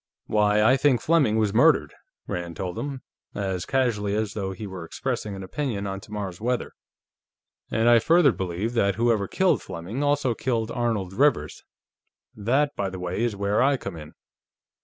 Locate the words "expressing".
4.83-5.35